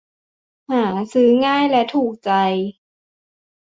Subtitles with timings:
[0.71, 2.31] หาซื้อง่ายและถูกใจ